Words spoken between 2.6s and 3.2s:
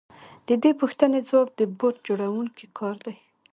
کار دی